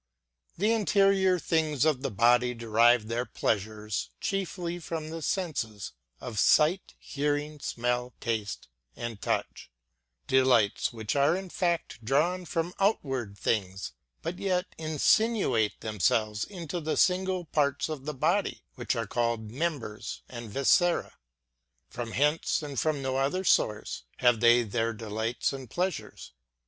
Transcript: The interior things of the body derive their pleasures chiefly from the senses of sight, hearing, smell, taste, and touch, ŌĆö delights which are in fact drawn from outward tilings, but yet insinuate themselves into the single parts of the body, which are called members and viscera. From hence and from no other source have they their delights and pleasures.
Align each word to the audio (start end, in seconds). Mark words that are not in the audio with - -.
The 0.57 0.71
interior 0.71 1.37
things 1.37 1.85
of 1.85 2.01
the 2.01 2.09
body 2.09 2.55
derive 2.55 3.07
their 3.07 3.23
pleasures 3.23 4.09
chiefly 4.19 4.79
from 4.79 5.11
the 5.11 5.21
senses 5.21 5.91
of 6.19 6.39
sight, 6.39 6.95
hearing, 6.97 7.59
smell, 7.59 8.15
taste, 8.19 8.67
and 8.95 9.21
touch, 9.21 9.69
ŌĆö 10.23 10.27
delights 10.27 10.91
which 10.91 11.15
are 11.15 11.37
in 11.37 11.51
fact 11.51 12.03
drawn 12.03 12.45
from 12.45 12.73
outward 12.79 13.37
tilings, 13.39 13.91
but 14.23 14.39
yet 14.39 14.65
insinuate 14.75 15.79
themselves 15.81 16.45
into 16.45 16.79
the 16.81 16.97
single 16.97 17.45
parts 17.45 17.87
of 17.87 18.05
the 18.05 18.13
body, 18.15 18.63
which 18.73 18.95
are 18.95 19.05
called 19.05 19.51
members 19.51 20.23
and 20.27 20.49
viscera. 20.49 21.13
From 21.91 22.13
hence 22.13 22.63
and 22.63 22.79
from 22.79 23.03
no 23.03 23.17
other 23.17 23.43
source 23.43 24.05
have 24.17 24.39
they 24.39 24.63
their 24.63 24.93
delights 24.93 25.53
and 25.53 25.69
pleasures. 25.69 26.31